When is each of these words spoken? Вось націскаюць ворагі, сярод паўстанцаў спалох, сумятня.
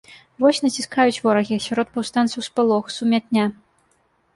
Вось 0.43 0.61
націскаюць 0.65 1.21
ворагі, 1.27 1.61
сярод 1.67 1.95
паўстанцаў 2.01 2.49
спалох, 2.51 2.95
сумятня. 2.99 3.43